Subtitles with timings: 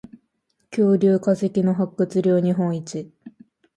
[0.71, 3.13] 恐竜化石の発掘量日本一